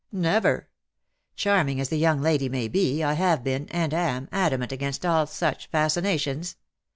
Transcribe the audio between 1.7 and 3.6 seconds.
as the young lady may be, I have